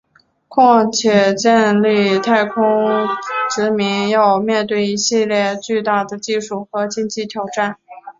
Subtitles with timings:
[0.47, 3.05] 况且建立太空
[3.51, 7.77] 殖民要面对一系列巨大的技术和经济挑战。